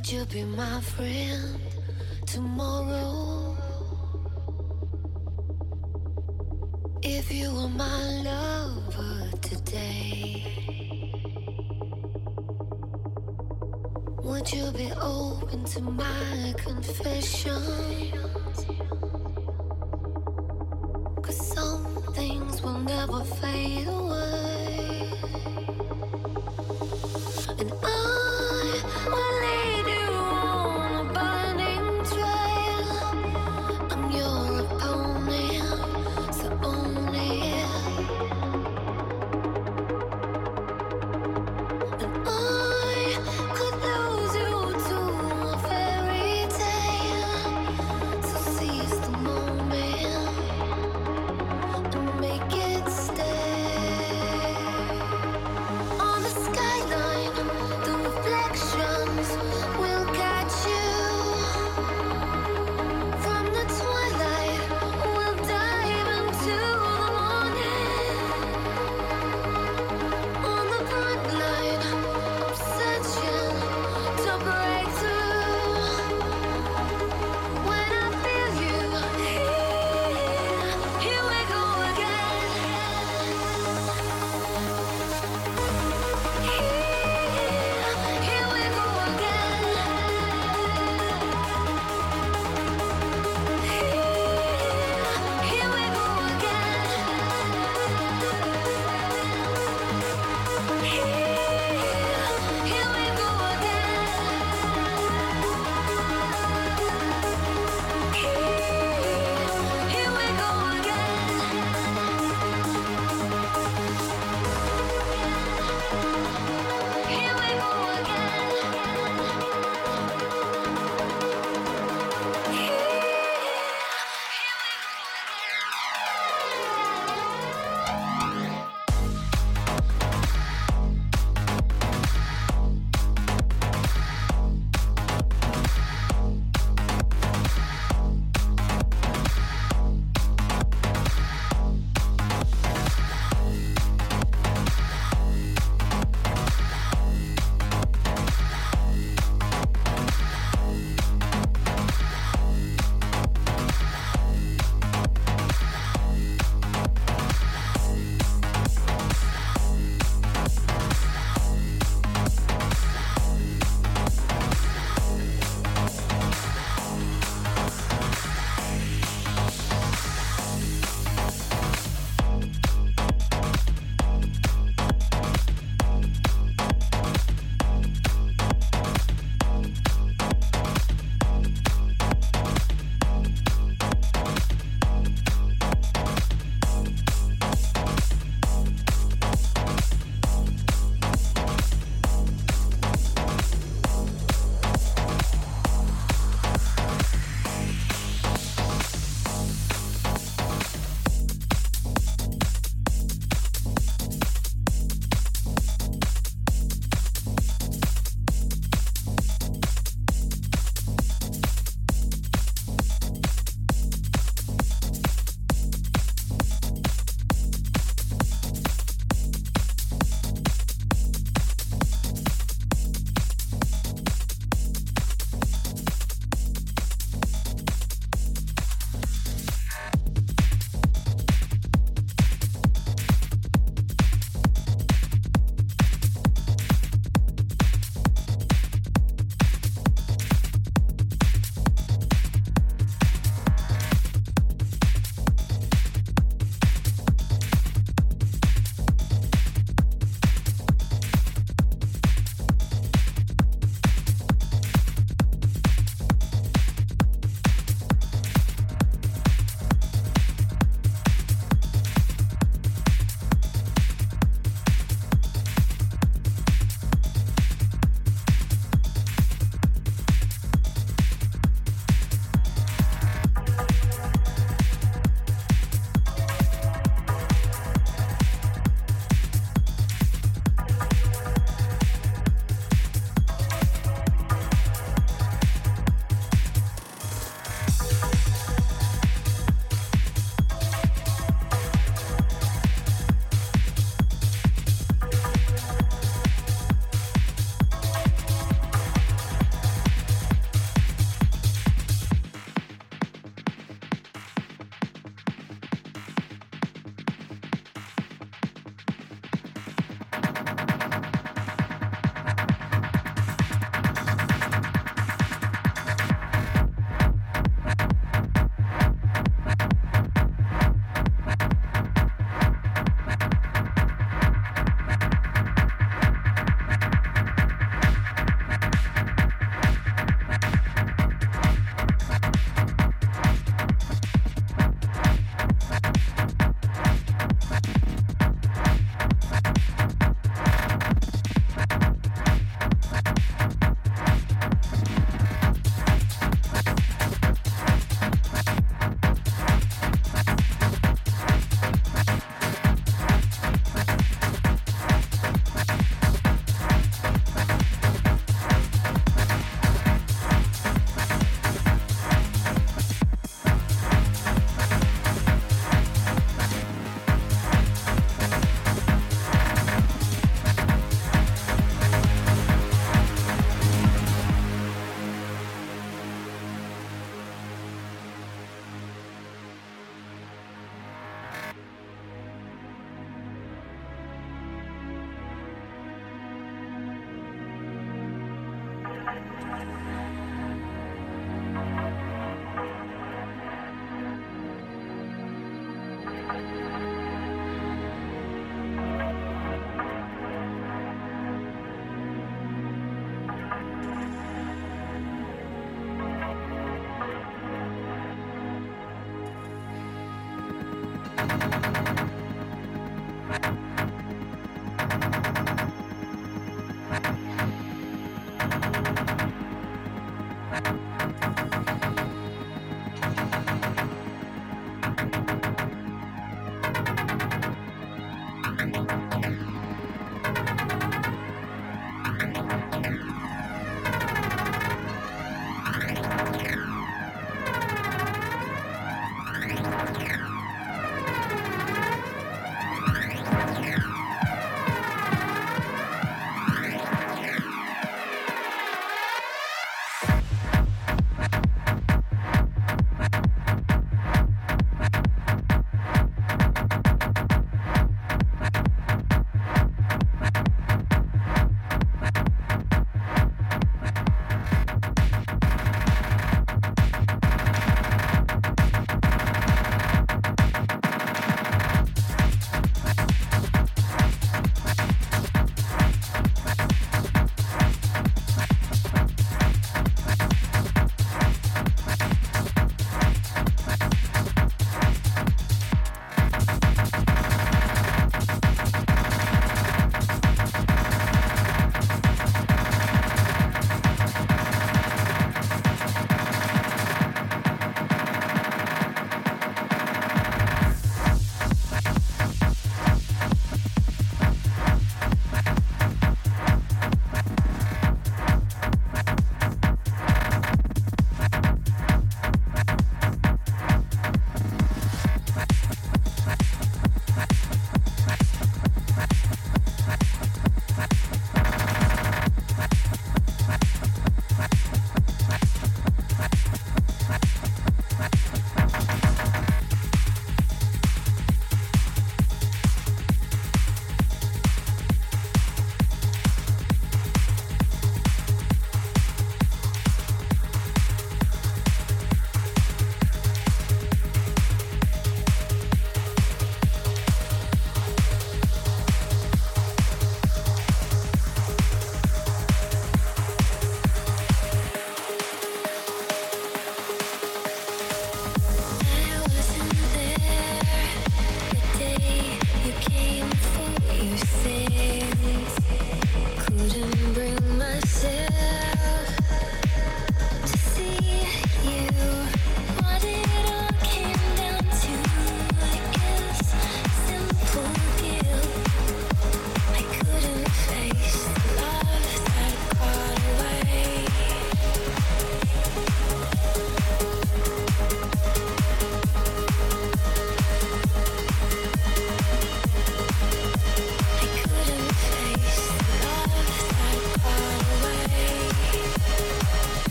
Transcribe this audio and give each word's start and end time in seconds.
Would 0.00 0.12
you 0.12 0.24
be 0.24 0.44
my 0.44 0.80
friend 0.80 1.60
tomorrow? 2.24 3.54
If 7.02 7.30
you 7.30 7.52
were 7.54 7.68
my 7.68 8.22
lover 8.22 9.30
today, 9.42 10.42
would 14.24 14.50
you 14.50 14.70
be 14.70 14.90
open 14.98 15.64
to 15.64 15.82
my 15.82 16.54
confession? 16.56 18.09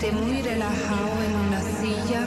Siéntate 0.00 0.12
muy 0.12 0.42
relajado 0.42 1.22
en 1.26 1.36
una 1.36 1.60
silla 1.60 2.26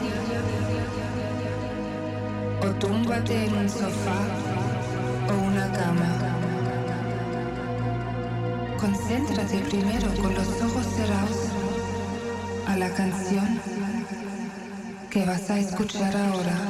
o 2.62 2.68
túmbate 2.80 3.46
en 3.46 3.56
un 3.56 3.70
sofá 3.70 4.22
o 5.30 5.48
una 5.48 5.72
cama. 5.72 6.10
Concéntrate 8.80 9.60
primero 9.60 10.08
con 10.22 10.34
los 10.36 10.48
ojos 10.62 10.86
cerrados 10.96 11.38
a 12.68 12.78
la 12.78 12.90
canción 12.94 13.60
que 15.10 15.26
vas 15.26 15.50
a 15.50 15.60
escuchar 15.60 16.16
ahora. 16.16 16.63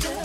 tell, 0.00 0.15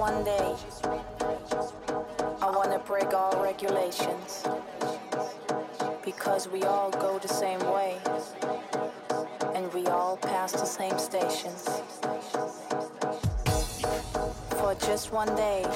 one 0.00 0.24
day, 0.24 0.56
I 2.40 2.50
wanna 2.56 2.78
break 2.78 3.12
all 3.12 3.36
regulations. 3.42 4.46
Because 6.02 6.48
we 6.48 6.62
all 6.62 6.90
go 6.90 7.18
the 7.18 7.28
same 7.28 7.60
way, 7.70 7.98
and 9.54 9.70
we 9.74 9.86
all 9.88 10.16
pass 10.16 10.52
the 10.52 10.64
same 10.64 10.98
stations. 10.98 11.82
For 14.58 14.74
just 14.86 15.12
one 15.12 15.36
day, 15.36 15.66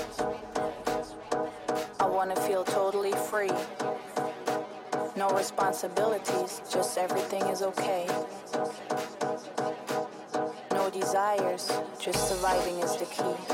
I 2.00 2.06
wanna 2.06 2.36
feel 2.36 2.64
totally 2.64 3.12
free. 3.12 3.52
No 5.16 5.28
responsibilities, 5.36 6.62
just 6.72 6.96
everything 6.96 7.42
is 7.42 7.60
okay. 7.60 8.06
No 10.72 10.88
desires, 10.88 11.70
just 11.98 12.26
surviving 12.30 12.78
is 12.78 12.96
the 12.96 13.04
key. 13.04 13.53